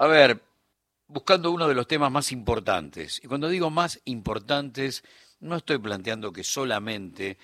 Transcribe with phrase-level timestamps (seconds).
[0.00, 0.40] A ver,
[1.08, 3.20] buscando uno de los temas más importantes.
[3.22, 5.04] Y cuando digo más importantes,
[5.40, 7.36] no estoy planteando que solamente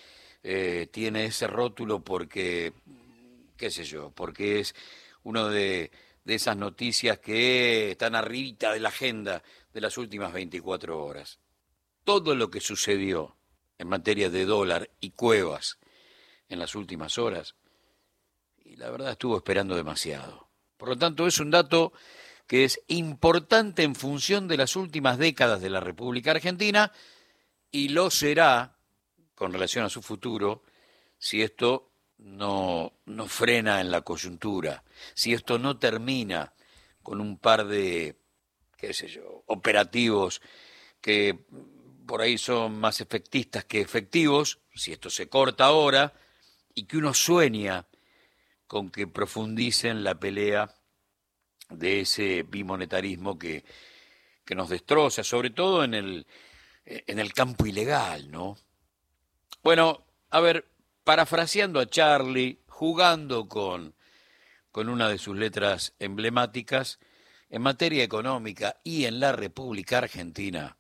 [0.43, 2.72] eh, tiene ese rótulo porque,
[3.58, 4.74] qué sé yo, porque es
[5.22, 5.90] uno de,
[6.24, 9.43] de esas noticias que están arribita de la agenda
[9.75, 11.38] de las últimas 24 horas.
[12.04, 13.36] Todo lo que sucedió
[13.77, 15.79] en materia de dólar y cuevas
[16.48, 17.54] en las últimas horas,
[18.64, 20.48] y la verdad estuvo esperando demasiado.
[20.79, 21.93] Por lo tanto, es un dato
[22.47, 26.93] que es importante en función de las últimas décadas de la República Argentina
[27.71, 28.79] y lo será
[29.35, 30.63] con relación a su futuro
[31.18, 36.55] si esto no, no frena en la coyuntura, si esto no termina
[37.03, 38.17] con un par de,
[38.77, 40.41] qué sé yo, operativos
[41.01, 41.47] que
[42.06, 46.15] por ahí son más efectistas que efectivos, si esto se corta ahora,
[46.75, 47.87] y que uno sueña
[48.67, 50.75] con que profundicen la pelea
[51.69, 53.64] de ese bimonetarismo que,
[54.44, 56.27] que nos destroza, sobre todo en el,
[56.84, 58.56] en el campo ilegal, ¿no?
[59.62, 60.69] Bueno, a ver,
[61.05, 63.95] parafraseando a Charlie, jugando con,
[64.70, 66.98] con una de sus letras emblemáticas,
[67.48, 70.77] en materia económica y en la República Argentina,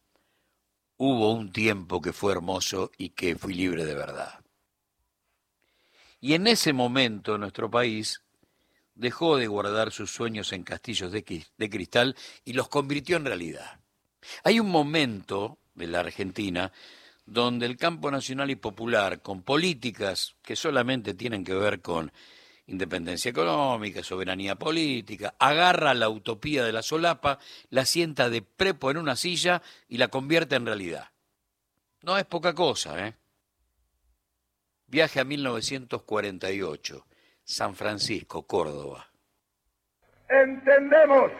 [0.96, 4.40] hubo un tiempo que fue hermoso y que fui libre de verdad.
[6.20, 8.22] Y en ese momento nuestro país
[8.96, 11.22] dejó de guardar sus sueños en castillos de,
[11.70, 13.78] cristal y los convirtió en realidad.
[14.42, 16.72] Hay un momento de la Argentina
[17.26, 22.10] donde el campo nacional y popular, con políticas que solamente tienen que ver con
[22.66, 27.38] independencia económica, soberanía política, agarra la utopía de la solapa,
[27.70, 31.10] la sienta de prepo en una silla y la convierte en realidad.
[32.02, 33.14] No es poca cosa, ¿eh?
[34.88, 37.05] Viaje a 1948,
[37.48, 39.06] San Francisco, Córdoba.
[40.28, 41.30] Entendemos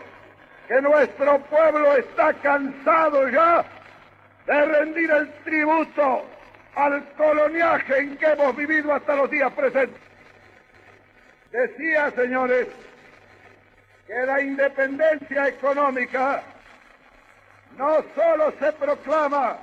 [0.69, 3.65] que nuestro pueblo está cansado ya
[4.47, 6.25] de rendir el tributo
[6.77, 10.00] al coloniaje en que hemos vivido hasta los días presentes.
[11.50, 12.69] Decía, señores,
[14.06, 16.41] que la independencia económica
[17.77, 19.59] no solo se proclama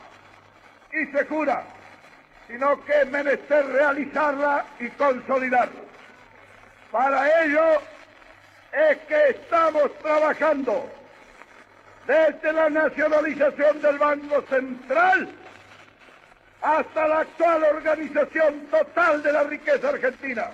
[0.91, 1.63] y se jura,
[2.47, 5.82] sino que es menester realizarla y consolidarla.
[6.93, 7.81] Para ello
[8.71, 10.87] es que estamos trabajando
[12.05, 15.27] desde la nacionalización del Banco Central
[16.61, 20.51] hasta la actual organización total de la riqueza argentina,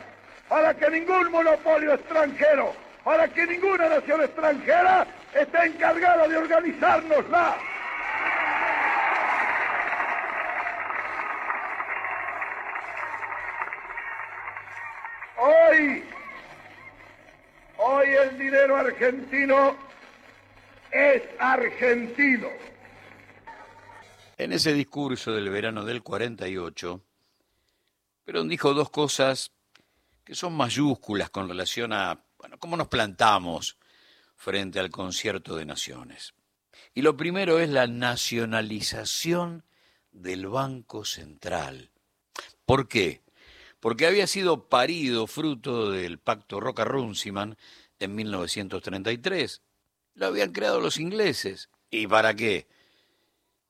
[0.47, 2.73] para que ningún monopolio extranjero,
[3.03, 7.57] para que ninguna nación extranjera esté encargada de organizárnosla.
[15.35, 16.05] Hoy,
[18.75, 19.75] argentino
[20.91, 22.47] es argentino.
[24.37, 27.01] En ese discurso del verano del 48,
[28.23, 29.51] Perón dijo dos cosas
[30.23, 33.77] que son mayúsculas con relación a bueno, cómo nos plantamos
[34.35, 36.33] frente al concierto de naciones.
[36.93, 39.65] Y lo primero es la nacionalización
[40.11, 41.91] del Banco Central.
[42.65, 43.21] ¿Por qué?
[43.79, 47.57] Porque había sido parido fruto del pacto Roca-Runciman
[47.99, 49.61] en 1933
[50.15, 51.69] lo habían creado los ingleses.
[51.89, 52.67] ¿Y para qué?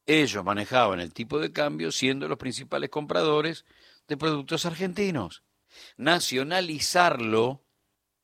[0.05, 3.65] Ellos manejaban el tipo de cambio siendo los principales compradores
[4.07, 5.43] de productos argentinos.
[5.97, 7.63] Nacionalizarlo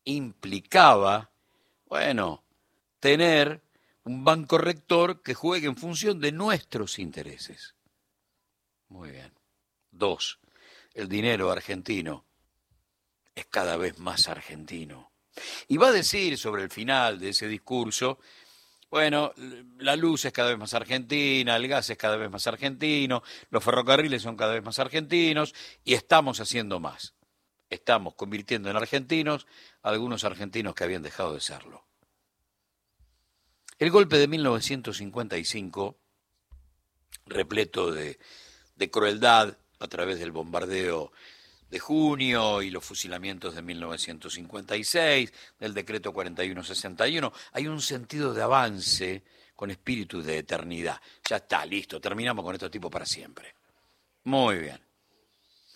[0.03, 1.31] implicaba,
[1.85, 2.43] bueno,
[2.99, 3.61] tener
[4.03, 7.75] un banco rector que juegue en función de nuestros intereses.
[8.87, 9.33] Muy bien.
[9.91, 10.39] Dos,
[10.93, 12.25] el dinero argentino
[13.33, 15.11] es cada vez más argentino.
[15.67, 18.19] Y va a decir sobre el final de ese discurso,
[18.89, 19.33] bueno,
[19.79, 23.63] la luz es cada vez más argentina, el gas es cada vez más argentino, los
[23.63, 25.53] ferrocarriles son cada vez más argentinos
[25.83, 27.13] y estamos haciendo más.
[27.69, 29.47] Estamos convirtiendo en argentinos
[29.81, 31.83] a algunos argentinos que habían dejado de serlo.
[33.79, 35.97] El golpe de 1955,
[37.25, 38.17] repleto de,
[38.75, 41.11] de crueldad a través del bombardeo
[41.69, 47.31] de junio y los fusilamientos de 1956, del decreto 4161.
[47.53, 49.23] Hay un sentido de avance
[49.55, 50.99] con espíritu de eternidad.
[51.27, 53.55] Ya está, listo, terminamos con estos tipos para siempre.
[54.23, 54.79] Muy bien.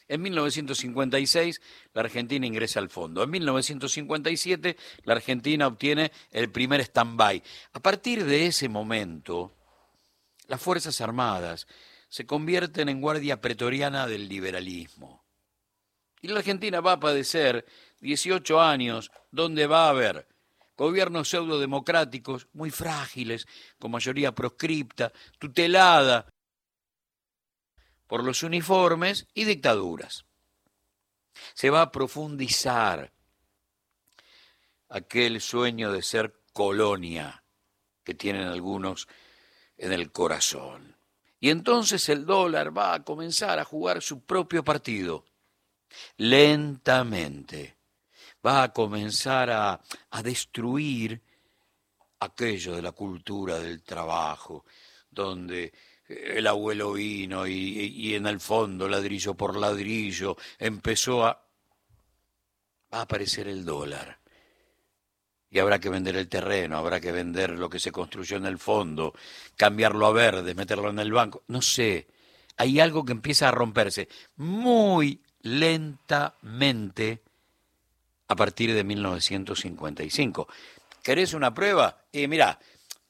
[0.08, 1.62] En 1956
[1.94, 3.24] la Argentina ingresa al fondo.
[3.24, 7.42] En 1957 la Argentina obtiene el primer stand-by.
[7.74, 9.56] A partir de ese momento,
[10.48, 11.68] las Fuerzas Armadas
[12.10, 15.29] se convierten en guardia pretoriana del liberalismo.
[16.22, 17.66] Y la Argentina va a padecer
[18.02, 20.28] 18 años donde va a haber
[20.80, 23.46] Gobiernos pseudo-democráticos, muy frágiles,
[23.80, 26.26] con mayoría proscripta, tutelada
[28.08, 30.24] por los uniformes y dictaduras.
[31.54, 33.12] Se va a profundizar
[34.88, 37.44] aquel sueño de ser colonia
[38.06, 39.10] que tienen algunos
[39.76, 40.96] en el corazón.
[41.42, 45.26] Y entonces el dólar va a comenzar a jugar su propio partido,
[46.18, 47.78] lentamente.
[48.46, 49.82] Va a comenzar a,
[50.12, 51.22] a destruir
[52.20, 54.66] aquello de la cultura del trabajo,
[55.10, 55.74] donde
[56.08, 61.46] el abuelo vino y, y, en el fondo, ladrillo por ladrillo, empezó a...
[62.94, 64.20] va a aparecer el dólar
[65.52, 68.60] y habrá que vender el terreno, habrá que vender lo que se construyó en el
[68.60, 69.14] fondo,
[69.56, 72.08] cambiarlo a verde, meterlo en el banco, no sé.
[72.58, 77.22] Hay algo que empieza a romperse muy lentamente
[78.28, 80.48] a partir de 1955.
[81.04, 82.00] ¿Querés una prueba?
[82.12, 82.60] Y mirá,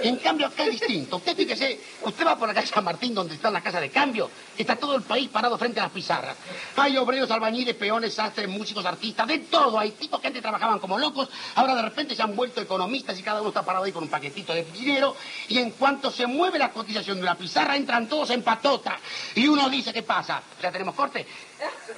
[0.01, 1.17] En cambio, acá es distinto.
[1.17, 4.29] Usted fíjese, usted va por la calle San Martín, donde está la casa de cambio,
[4.57, 6.35] está todo el país parado frente a las pizarras.
[6.75, 9.79] Hay obreros, albañiles, peones, sastres, músicos, artistas, de todo.
[9.79, 13.23] Hay tipos que antes trabajaban como locos, ahora de repente se han vuelto economistas y
[13.23, 15.15] cada uno está parado ahí con un paquetito de dinero.
[15.47, 18.97] Y en cuanto se mueve la cotización de una pizarra, entran todos en patota.
[19.35, 20.41] Y uno dice, ¿qué pasa?
[20.61, 21.25] ¿Ya tenemos corte?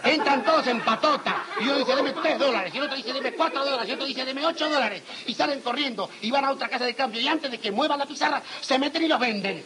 [0.04, 1.46] Entran todos en patota.
[1.60, 2.74] Y uno dice, deme tres dólares.
[2.74, 3.90] Y otro dice, deme cuatro dólares.
[3.90, 5.04] Y otro dice, deme ocho dólares.
[5.26, 7.22] Y salen corriendo y van a otra casa de cambio.
[7.22, 9.64] Y antes de que la pizarra, se meten y los venden.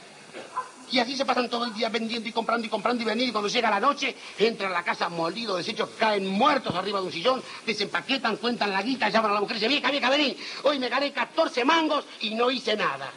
[0.92, 3.32] Y así se pasan todo el día vendiendo y comprando y comprando y vendiendo.
[3.32, 7.12] Cuando llega la noche, entran a la casa molidos, deshechos, caen muertos arriba de un
[7.14, 10.36] sillón, desempaquetan, cuentan la guita, llaman a la mujer y dicen, vieja, vieja, vení.
[10.64, 13.10] Hoy me gané 14 mangos y no hice nada.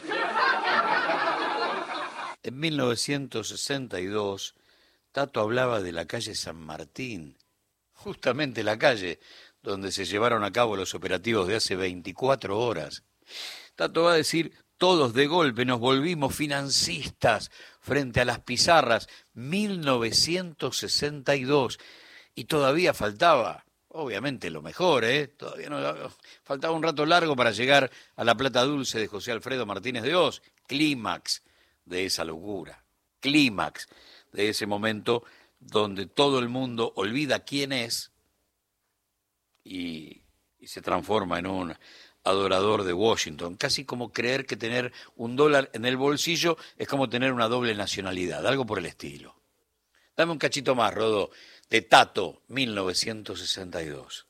[2.43, 4.55] En 1962
[5.15, 7.37] Tato hablaba de la calle San Martín,
[7.93, 9.21] justamente la calle
[9.63, 13.03] donde se llevaron a cabo los operativos de hace 24 horas.
[13.75, 21.79] Tato va a decir, todos de golpe nos volvimos financistas frente a las pizarras 1962
[22.35, 25.27] y todavía faltaba, obviamente lo mejor, ¿eh?
[25.27, 25.79] Todavía no,
[26.43, 30.15] faltaba un rato largo para llegar a la plata dulce de José Alfredo Martínez de
[30.15, 31.43] Oz, clímax
[31.85, 32.83] de esa locura,
[33.19, 33.87] clímax
[34.31, 35.23] de ese momento
[35.59, 38.11] donde todo el mundo olvida quién es
[39.63, 40.21] y,
[40.63, 41.75] se transforma en un
[42.25, 47.07] adorador de Washington, casi como creer que tener un dólar en el bolsillo es como
[47.07, 49.35] tener una doble nacionalidad, algo por el estilo.
[50.17, 51.29] Dame un cachito más, Rodo,
[51.69, 54.27] de Tato, 1962.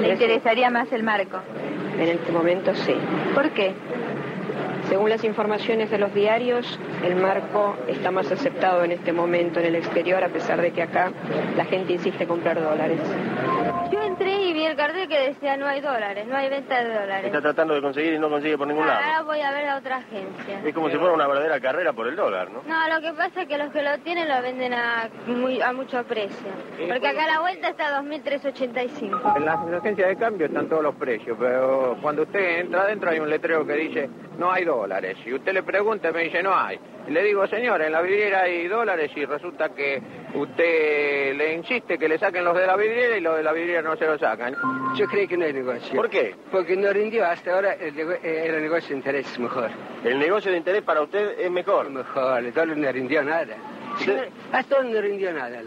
[0.00, 1.40] ¿Le interesaría más el marco?
[1.94, 2.94] En este momento sí.
[3.34, 3.74] ¿Por qué?
[4.88, 9.66] Según las informaciones de los diarios, el marco está más aceptado en este momento en
[9.66, 11.12] el exterior, a pesar de que acá
[11.56, 13.00] la gente insiste en comprar dólares.
[13.92, 14.37] Yo entré
[14.78, 17.26] cartel que decía no hay dólares, no hay venta de dólares.
[17.26, 18.98] Está tratando de conseguir y no consigue por ningún lado.
[18.98, 20.62] Ahora voy a ver a otra agencia.
[20.64, 22.62] Es como si fuera una verdadera carrera por el dólar, ¿no?
[22.66, 25.74] No, lo que pasa es que los que lo tienen lo venden a, muy, a
[25.74, 26.48] mucho precio.
[26.88, 29.36] Porque acá la vuelta está a 2.385.
[29.36, 33.18] En las agencias de cambio están todos los precios, pero cuando usted entra adentro hay
[33.18, 34.08] un letrero que dice
[34.38, 35.18] no hay dólares dólares.
[35.26, 36.78] Y usted le pregunta y me dice, no hay.
[37.06, 40.00] Y le digo, señora, en la vidriera hay dólares y resulta que
[40.34, 43.82] usted le insiste que le saquen los de la vidriera y los de la vidriera
[43.82, 44.54] no se lo sacan.
[44.94, 45.94] Yo creo que no hay negocio.
[45.94, 46.34] ¿Por qué?
[46.50, 49.70] Porque no rindió hasta ahora el, eh, el negocio de interés mejor.
[50.04, 51.90] ¿El negocio de interés para usted es mejor?
[51.90, 53.56] Mejor, el dólar no rindió nada.
[54.52, 55.60] Hasta ahora no rindió nada,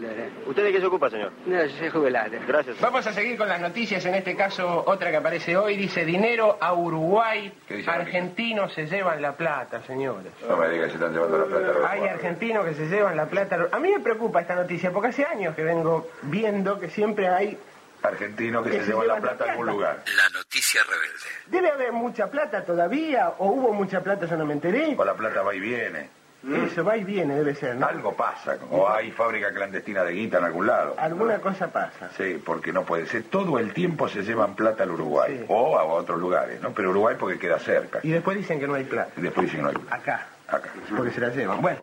[0.46, 1.32] ¿Usted de qué se ocupa, señor?
[1.46, 2.36] No, soy jubilado.
[2.46, 2.80] Gracias.
[2.80, 6.56] Vamos a seguir con las noticias, en este caso otra que aparece hoy, dice dinero
[6.60, 7.52] a Uruguay,
[7.86, 10.32] argentinos se llevan la plata, señores.
[10.48, 11.90] No me digas si están llevando la plata.
[11.90, 13.68] Hay argentinos que se llevan la plata.
[13.70, 17.58] A mí me preocupa esta noticia, porque hace años que vengo viendo que siempre hay
[18.02, 20.02] argentinos que, se, llevan la plata, a algún lugar.
[20.16, 21.24] La noticia noticia rebelde.
[21.46, 24.94] Debe haber mucha plata todavía, o hubo mucha plata, yo no me enteré.
[24.98, 26.22] O la plata va y viene.
[26.66, 27.86] Eso va y viene, debe ser, ¿no?
[27.86, 28.58] Algo pasa.
[28.70, 30.96] O hay fábrica clandestina de guita en algún lado.
[30.98, 32.10] Alguna cosa pasa.
[32.16, 33.22] Sí, porque no puede ser.
[33.24, 35.44] Todo el tiempo se llevan plata al Uruguay.
[35.48, 36.72] O a otros lugares, ¿no?
[36.72, 38.00] Pero Uruguay porque queda cerca.
[38.02, 39.12] Y después dicen que no hay plata.
[39.16, 39.94] Y después dicen que no hay plata.
[39.94, 40.26] Acá.
[40.48, 40.72] Acá.
[40.96, 41.62] Porque se la llevan.
[41.62, 41.80] Bueno.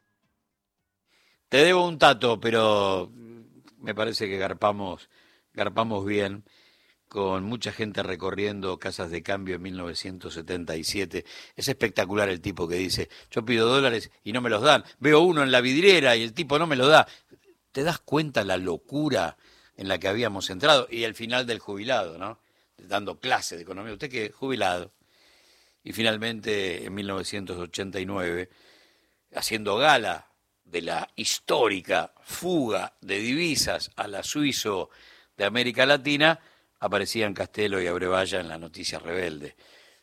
[1.48, 3.10] Te debo un tato, pero
[3.80, 5.10] me parece que garpamos,
[5.54, 6.44] garpamos bien
[7.10, 11.26] con mucha gente recorriendo casas de cambio en 1977.
[11.56, 14.86] Es espectacular el tipo que dice, yo pido dólares y no me los dan.
[15.00, 17.08] Veo uno en la vidriera y el tipo no me lo da.
[17.72, 19.38] ¿Te das cuenta la locura
[19.76, 20.88] en la que habíamos entrado?
[20.90, 22.40] Y el final del jubilado, ¿no?
[22.78, 23.94] Dando clase de economía.
[23.94, 24.94] Usted que jubilado.
[25.84, 28.50] Y finalmente, en 1989,
[29.34, 30.28] haciendo gala
[30.64, 34.92] de la histórica fuga de divisas a la suizo
[35.40, 36.38] de América Latina,
[36.82, 39.56] aparecían Castelo y Abrevaya en la noticia rebelde.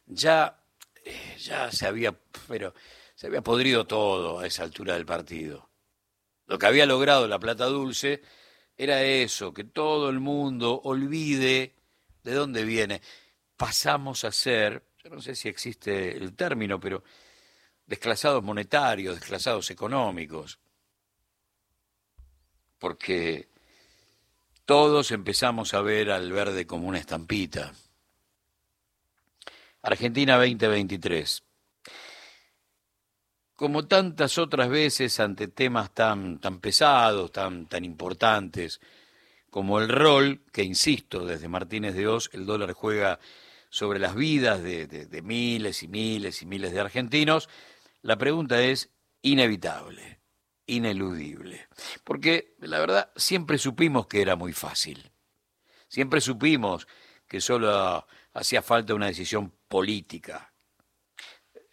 [0.07, 0.59] Ya,
[1.05, 2.73] eh, ya se había, pero
[3.15, 5.69] se había podrido todo a esa altura del partido.
[6.47, 8.23] Lo que había logrado la Plata Dulce
[8.79, 11.75] era eso, que todo el mundo olvide
[12.23, 13.03] de dónde viene.
[13.59, 17.05] Pasamos a ser, yo no sé si existe el término, pero
[17.85, 20.59] desclasados monetarios, desclasados económicos.
[22.79, 23.51] Porque
[24.67, 27.73] todos empezamos a ver al verde como una estampita.
[29.81, 31.45] Argentina 2023.
[33.55, 38.81] Como tantas otras veces ante temas tan, tan pesados, tan, tan importantes,
[39.51, 43.21] como el rol que, insisto, desde Martínez de Oz, el dólar juega
[43.71, 47.49] sobre las vidas de, de miles y miles y miles de argentinos,
[48.03, 48.91] la pregunta es
[49.23, 50.16] inevitable
[50.67, 51.69] ineludible.
[52.05, 55.11] Porque la verdad siempre supimos que era muy fácil.
[55.89, 56.87] Siempre supimos
[57.29, 60.53] que solo hacía falta una decisión política.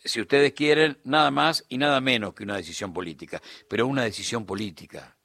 [0.04, 4.46] Si ustedes quieren, nada más y nada menos que una decisión política, pero una decisión
[4.46, 5.18] política.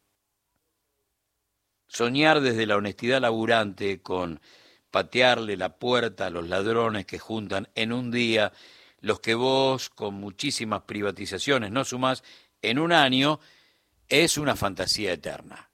[1.88, 4.40] Soñar desde la honestidad laburante con
[4.90, 8.52] patearle la puerta a los ladrones que juntan en un día
[9.00, 12.24] los que vos con muchísimas privatizaciones no sumás
[12.62, 13.40] en un año,
[14.08, 15.70] es una fantasía eterna.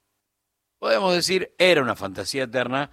[0.77, 2.91] Podemos decir, era una fantasía eterna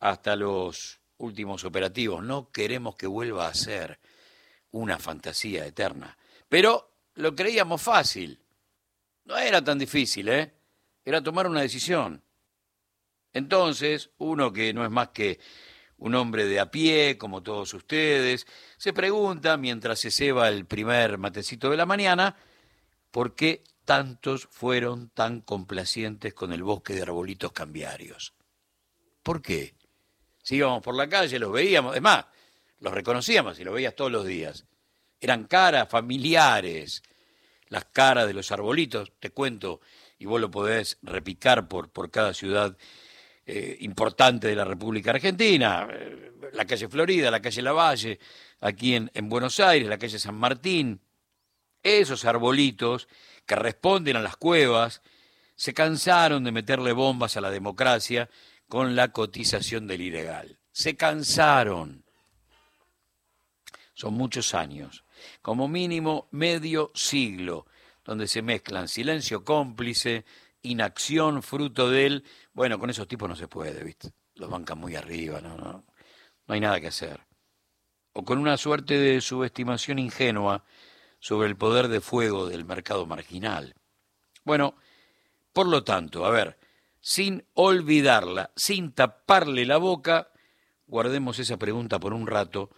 [0.00, 2.22] hasta los últimos operativos.
[2.22, 3.98] No queremos que vuelva a ser
[4.70, 6.16] una fantasía eterna.
[6.48, 8.40] Pero lo creíamos fácil.
[9.24, 10.52] No era tan difícil, ¿eh?
[11.04, 12.22] Era tomar una decisión.
[13.32, 15.40] Entonces, uno que no es más que
[15.98, 18.46] un hombre de a pie, como todos ustedes,
[18.76, 22.36] se pregunta, mientras se ceba el primer matecito de la mañana,
[23.10, 28.34] ¿por qué tantos fueron tan complacientes con el bosque de arbolitos cambiarios?
[29.22, 29.74] ¿Por qué?
[30.42, 32.26] Si íbamos por la calle, los veíamos, es más,
[32.80, 34.66] los reconocíamos y los veías todos los días.
[35.20, 37.02] Eran caras familiares,
[37.68, 39.80] las caras de los arbolitos, te cuento,
[40.18, 42.76] y vos lo podés repicar por, por cada ciudad
[43.46, 48.18] eh, importante de la República Argentina, eh, la calle Florida, la calle Lavalle,
[48.60, 51.00] aquí en, en Buenos Aires, la calle San Martín,
[51.82, 53.08] esos arbolitos
[53.46, 55.02] que responden a las cuevas,
[55.56, 58.28] se cansaron de meterle bombas a la democracia
[58.68, 60.58] con la cotización del ilegal.
[60.72, 62.04] Se cansaron.
[63.94, 65.04] Son muchos años,
[65.40, 67.66] como mínimo medio siglo,
[68.04, 70.24] donde se mezclan silencio cómplice,
[70.62, 72.24] inacción fruto de él.
[72.52, 74.12] Bueno, con esos tipos no se puede, ¿viste?
[74.34, 75.84] Los bancan muy arriba, no, no,
[76.46, 77.20] no hay nada que hacer.
[78.12, 80.64] O con una suerte de subestimación ingenua
[81.24, 83.74] sobre el poder de fuego del mercado marginal.
[84.44, 84.74] Bueno,
[85.54, 86.58] por lo tanto, a ver,
[87.00, 90.28] sin olvidarla, sin taparle la boca,
[90.86, 92.68] guardemos esa pregunta por un rato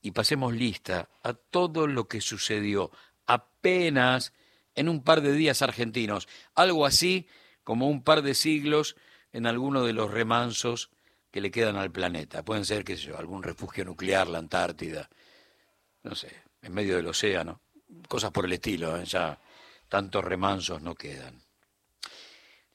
[0.00, 2.92] y pasemos lista a todo lo que sucedió
[3.26, 4.32] apenas
[4.76, 7.26] en un par de días argentinos, algo así
[7.64, 8.94] como un par de siglos
[9.32, 10.92] en alguno de los remansos
[11.32, 12.44] que le quedan al planeta.
[12.44, 15.10] Pueden ser, qué sé yo, algún refugio nuclear, la Antártida,
[16.04, 17.60] no sé, en medio del océano
[18.08, 19.04] cosas por el estilo, ¿eh?
[19.04, 19.38] ya
[19.88, 21.42] tantos remansos no quedan.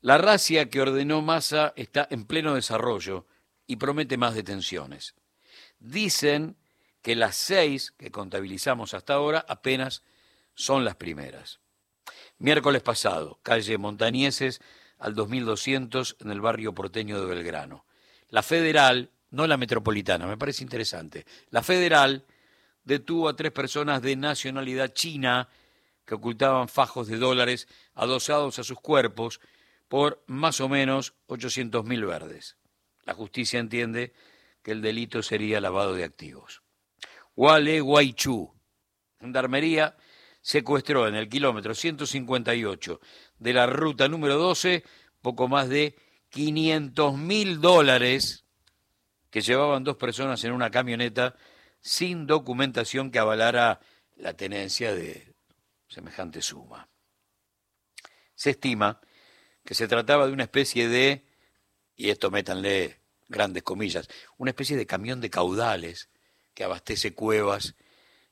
[0.02, 3.26] La racia que ordenó Massa está en pleno desarrollo
[3.68, 5.16] y promete más detenciones.
[5.80, 6.58] Dicen
[7.02, 10.04] que las seis que contabilizamos hasta ahora apenas
[10.56, 11.60] son las primeras.
[12.38, 14.62] Miércoles pasado, calle Montañeses
[15.00, 17.86] al 2200 en el barrio porteño de Belgrano.
[18.30, 22.26] La federal, no la metropolitana, me parece interesante, la federal
[22.84, 25.50] detuvo a tres personas de nacionalidad china
[26.06, 29.40] que ocultaban fajos de dólares adosados a sus cuerpos
[29.88, 32.58] por más o menos 800 mil verdes.
[33.06, 34.14] La justicia entiende
[34.62, 36.62] que el delito sería lavado de activos.
[37.36, 38.54] Gualeguaychú.
[39.20, 39.96] Gendarmería
[40.42, 43.00] secuestró en el kilómetro 158
[43.40, 44.84] de la ruta número 12
[45.22, 45.96] poco más de
[46.30, 48.44] 500 mil dólares
[49.30, 51.36] que llevaban dos personas en una camioneta
[51.84, 53.82] sin documentación que avalara
[54.16, 55.36] la tenencia de
[55.90, 56.88] semejante suma.
[58.36, 59.02] Se estima
[59.66, 61.26] que se trataba de una especie de,
[61.96, 66.10] y esto métanle grandes comillas, una especie de camión de caudales
[66.54, 67.76] que abastece cuevas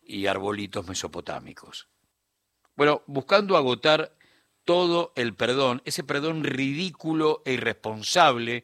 [0.02, 1.90] y arbolitos mesopotámicos.
[2.76, 4.16] Bueno, buscando agotar
[4.64, 8.64] todo el perdón, ese perdón ridículo e irresponsable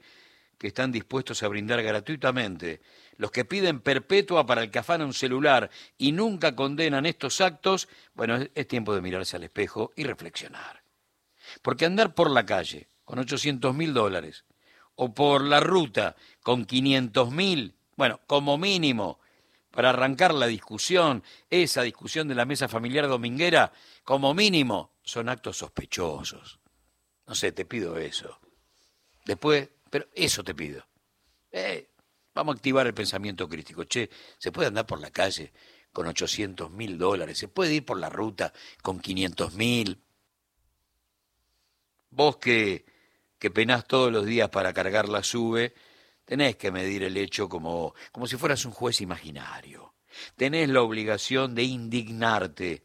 [0.58, 2.82] que están dispuestos a brindar gratuitamente
[3.18, 7.88] los que piden perpetua para el que afana un celular y nunca condenan estos actos,
[8.14, 10.84] bueno, es, tiempo de mirarse al espejo y reflexionar.
[11.62, 14.46] Porque andar por la calle con 800 mil dólares
[14.96, 19.20] o por la ruta con 500 mil, bueno, como mínimo,
[19.72, 23.72] para arrancar la discusión, esa discusión de la mesa familiar dominguera,
[24.04, 26.60] como mínimo, son actos sospechosos.
[27.28, 28.40] No sé, te pido eso.
[29.26, 30.88] Después, pero eso te pido.
[31.52, 31.90] Eh,
[32.38, 33.84] vamos a activar el pensamiento crítico.
[33.84, 35.51] Che, ¿se puede andar por la calle
[35.91, 37.38] con 800 mil dólares?
[37.38, 38.53] ¿Se puede ir por la ruta
[38.84, 40.03] con 500 mil?
[42.12, 42.86] Vos que,
[43.39, 45.74] que penás todos los días para cargar la sube,
[46.25, 49.96] tenés que medir el hecho como, como si fueras un juez imaginario.
[50.36, 52.84] Tenés la obligación de indignarte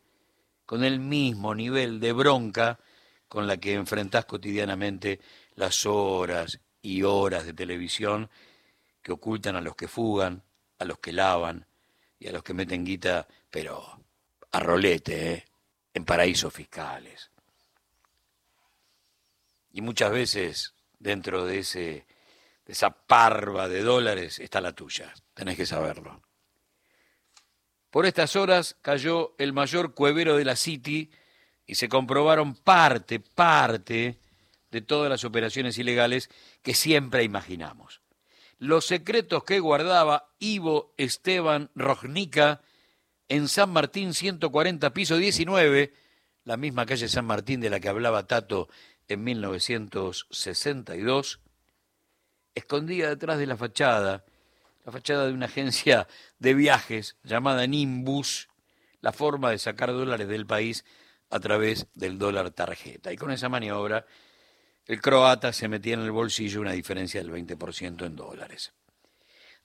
[0.64, 2.80] con el mismo nivel de bronca
[3.28, 5.20] con la que enfrentás cotidianamente
[5.54, 8.30] las horas y horas de televisión
[9.02, 10.42] que ocultan a los que fugan,
[10.78, 11.66] a los que lavan
[12.18, 14.00] y a los que meten guita, pero
[14.52, 15.44] a rolete, ¿eh?
[15.94, 17.30] en paraísos fiscales.
[19.72, 22.06] Y muchas veces dentro de, ese,
[22.64, 26.22] de esa parva de dólares está la tuya, tenés que saberlo.
[27.90, 31.10] Por estas horas cayó el mayor cuevero de la City
[31.66, 34.18] y se comprobaron parte, parte
[34.70, 36.30] de todas las operaciones ilegales
[36.62, 38.01] que siempre imaginamos.
[38.62, 42.60] Los secretos que guardaba Ivo Esteban Rojnica
[43.28, 45.92] en San Martín 140, piso 19,
[46.44, 48.68] la misma calle San Martín de la que hablaba Tato
[49.08, 51.40] en 1962,
[52.54, 54.24] escondía detrás de la fachada
[54.84, 56.06] la fachada de una agencia
[56.38, 58.48] de viajes llamada Nimbus,
[59.00, 60.84] la forma de sacar dólares del país
[61.30, 63.12] a través del dólar tarjeta.
[63.12, 64.06] Y con esa maniobra,
[64.86, 68.72] el croata se metía en el bolsillo una diferencia del 20% en dólares.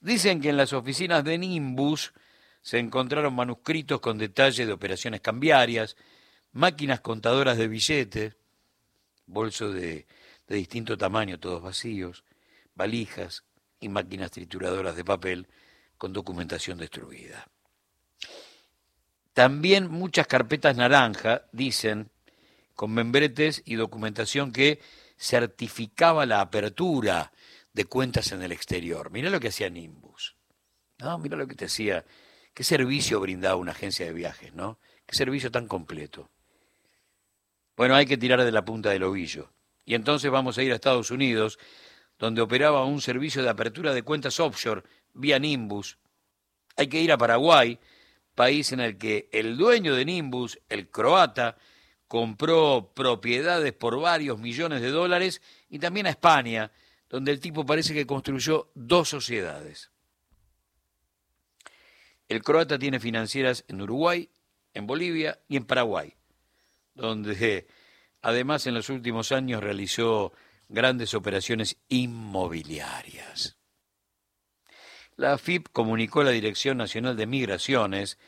[0.00, 2.12] Dicen que en las oficinas de Nimbus
[2.62, 5.96] se encontraron manuscritos con detalles de operaciones cambiarias,
[6.52, 8.36] máquinas contadoras de billetes,
[9.26, 10.06] bolsos de,
[10.46, 12.24] de distinto tamaño, todos vacíos,
[12.74, 13.44] valijas,
[13.80, 15.46] y máquinas trituradoras de papel
[15.96, 17.48] con documentación destruida.
[19.32, 22.10] También muchas carpetas naranja, dicen,
[22.74, 24.80] con membretes y documentación que
[25.18, 27.32] certificaba la apertura
[27.72, 29.10] de cuentas en el exterior.
[29.10, 30.36] Mira lo que hacía Nimbus.
[30.98, 31.18] ¿no?
[31.18, 32.04] Mira lo que te decía.
[32.54, 34.78] Qué servicio brindaba una agencia de viajes, ¿no?
[35.06, 36.28] Qué servicio tan completo.
[37.76, 39.52] Bueno, hay que tirar de la punta del ovillo.
[39.84, 41.58] Y entonces vamos a ir a Estados Unidos
[42.18, 44.82] donde operaba un servicio de apertura de cuentas offshore
[45.14, 45.98] vía Nimbus.
[46.76, 47.78] Hay que ir a Paraguay,
[48.34, 51.56] país en el que el dueño de Nimbus, el croata,
[52.08, 56.72] compró propiedades por varios millones de dólares y también a España,
[57.08, 59.90] donde el tipo parece que construyó dos sociedades.
[62.28, 64.30] El croata tiene financieras en Uruguay,
[64.74, 66.14] en Bolivia y en Paraguay,
[66.94, 67.66] donde
[68.22, 70.32] además en los últimos años realizó
[70.68, 73.56] grandes operaciones inmobiliarias.
[75.16, 78.18] La AFIP comunicó a la Dirección Nacional de Migraciones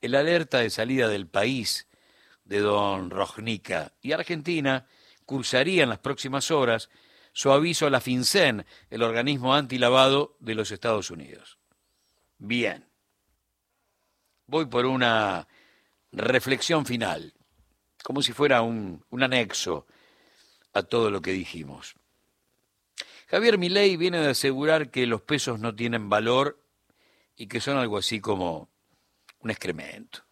[0.00, 1.85] el alerta de salida del país
[2.46, 4.86] de don Rojnica y Argentina
[5.24, 6.88] cursaría en las próximas horas
[7.32, 11.58] su aviso a la FinCEN, el organismo antilavado de los Estados Unidos.
[12.38, 12.88] Bien.
[14.46, 15.46] Voy por una
[16.12, 17.34] reflexión final,
[18.02, 19.86] como si fuera un, un anexo
[20.72, 21.94] a todo lo que dijimos.
[23.26, 26.62] Javier Milei viene de asegurar que los pesos no tienen valor
[27.36, 28.70] y que son algo así como
[29.40, 30.25] un excremento.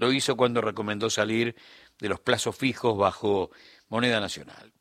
[0.00, 1.54] Lo hizo cuando recomendó salir
[1.98, 3.50] de los plazos fijos bajo
[3.90, 4.72] moneda nacional.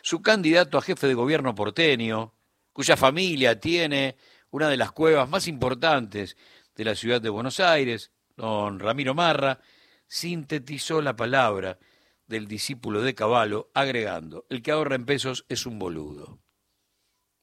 [0.00, 2.32] Su candidato a jefe de gobierno porteño,
[2.72, 4.16] cuya familia tiene
[4.48, 6.38] una de las cuevas más importantes
[6.74, 9.60] de la ciudad de Buenos Aires, don Ramiro Marra,
[10.06, 11.78] sintetizó la palabra
[12.26, 16.38] del discípulo de Caballo, agregando, el que ahorra en pesos es un boludo.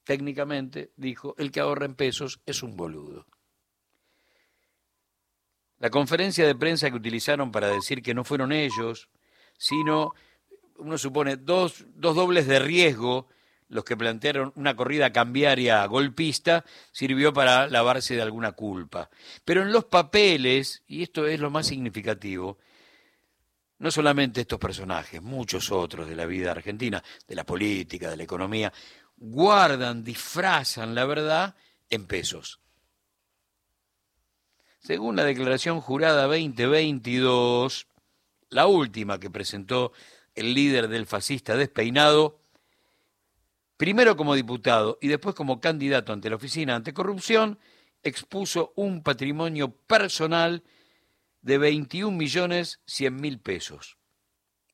[0.05, 3.27] Técnicamente, dijo, el que ahorra en pesos es un boludo.
[5.85, 9.07] La conferencia de prensa que utilizaron para decir que no fueron ellos,
[9.55, 10.15] sino,
[10.77, 13.27] uno supone, dos, dos dobles de riesgo,
[13.67, 19.11] los que plantearon una corrida cambiaria golpista, sirvió para lavarse de alguna culpa.
[19.45, 22.57] Pero en los papeles, y esto es lo más significativo,
[23.77, 28.23] no solamente estos personajes, muchos otros de la vida argentina, de la política, de la
[28.23, 28.73] economía,
[29.17, 31.55] guardan, disfrazan la verdad
[31.91, 32.64] en pesos.
[34.85, 37.87] Según la declaración jurada 2022,
[38.51, 39.93] la última que presentó
[40.35, 42.39] el líder del fascista despeinado,
[43.77, 47.57] primero como diputado y después como candidato ante la Oficina Anticorrupción,
[48.03, 50.61] expuso un patrimonio personal
[51.41, 53.97] de 21 millones 100 mil pesos.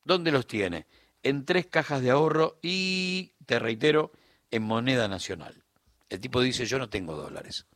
[0.04, 0.86] ¿Dónde los tiene?
[1.22, 4.12] En tres cajas de ahorro y, te reitero,
[4.50, 5.64] en moneda nacional.
[6.10, 7.66] El tipo dice, yo no tengo dólares.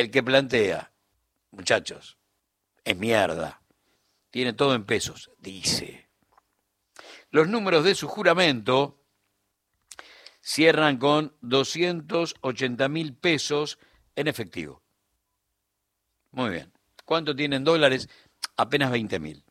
[0.00, 0.94] El que plantea,
[1.50, 2.16] muchachos,
[2.84, 3.60] es mierda.
[4.30, 6.08] Tiene todo en pesos, dice.
[7.28, 9.04] Los números de su juramento
[10.40, 13.78] cierran con 280 mil pesos
[14.16, 14.82] en efectivo.
[16.30, 16.72] Muy bien.
[17.04, 18.08] ¿Cuánto tienen dólares?
[18.56, 19.44] Apenas 20 mil.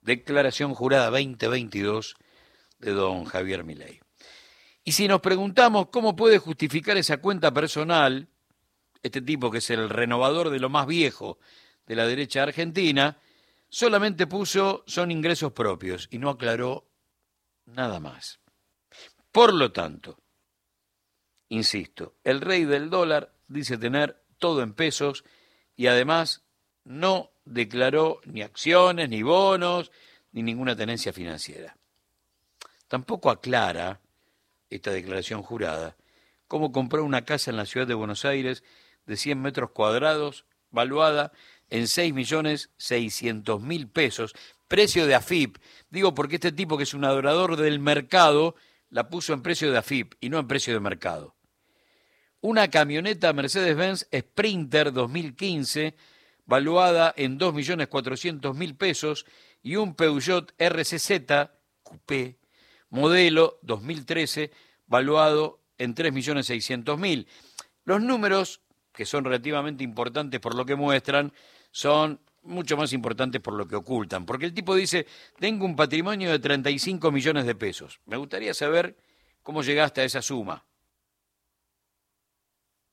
[0.00, 2.16] Declaración jurada 2022
[2.80, 4.00] de don Javier Milei.
[4.82, 8.28] Y si nos preguntamos cómo puede justificar esa cuenta personal,
[9.02, 11.38] este tipo que es el renovador de lo más viejo
[11.86, 13.18] de la derecha argentina,
[13.68, 16.86] solamente puso son ingresos propios y no aclaró
[17.66, 18.40] nada más.
[19.30, 20.18] Por lo tanto,
[21.48, 25.24] insisto, el rey del dólar dice tener todo en pesos
[25.76, 26.44] y además
[26.84, 29.90] no declaró ni acciones, ni bonos,
[30.32, 31.76] ni ninguna tenencia financiera.
[32.88, 34.00] Tampoco aclara
[34.68, 35.96] esta declaración jurada
[36.52, 38.62] cómo compró una casa en la ciudad de Buenos Aires
[39.06, 41.32] de 100 metros cuadrados, valuada
[41.70, 44.34] en 6.600.000 pesos,
[44.68, 45.56] precio de AFIP.
[45.90, 48.54] Digo porque este tipo que es un adorador del mercado
[48.90, 51.34] la puso en precio de AFIP y no en precio de mercado
[52.42, 55.94] una camioneta Mercedes-Benz Sprinter 2015
[56.44, 59.26] valuada en 2.400.000 pesos
[59.62, 61.12] y un Peugeot RCZ
[61.84, 62.38] Coupé
[62.90, 64.50] modelo 2013
[64.86, 67.26] valuado en 3.600.000.
[67.84, 68.60] Los números,
[68.92, 71.32] que son relativamente importantes por lo que muestran,
[71.70, 75.06] son mucho más importantes por lo que ocultan, porque el tipo dice,
[75.38, 78.00] tengo un patrimonio de 35 millones de pesos.
[78.06, 78.96] Me gustaría saber
[79.42, 80.64] cómo llegaste a esa suma.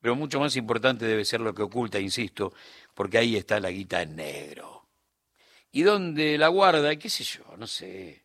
[0.00, 2.54] Pero mucho más importante debe ser lo que oculta, insisto,
[2.94, 4.88] porque ahí está la guita en negro.
[5.72, 6.96] ¿Y dónde la guarda?
[6.96, 7.44] ¿Qué sé yo?
[7.58, 8.24] No sé.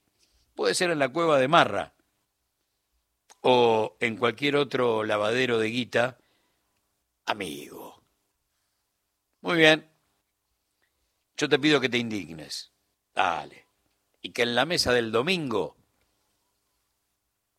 [0.56, 1.94] Puede ser en la cueva de Marra
[3.42, 6.18] o en cualquier otro lavadero de guita
[7.26, 8.04] amigo.
[9.42, 9.90] Muy bien.
[11.38, 12.72] Yo te pido que te indignes.
[13.14, 13.68] Dale.
[14.22, 15.78] Y que en la mesa del domingo,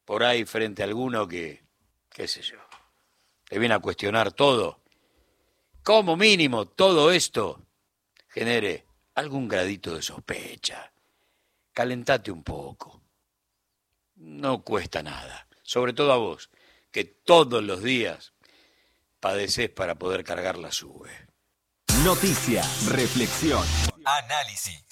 [0.04, 1.64] por ahí frente a alguno que,
[2.10, 2.58] qué sé yo,
[3.50, 4.80] le viene a cuestionar todo,
[5.82, 7.62] como mínimo todo esto
[8.28, 10.92] genere algún gradito de sospecha.
[11.72, 13.02] Calentate un poco.
[14.16, 16.50] No cuesta nada, sobre todo a vos,
[16.90, 18.32] que todos los días
[19.20, 21.10] padeces para poder cargar la sube.
[22.04, 23.64] Noticia, reflexión,
[24.04, 24.84] análisis.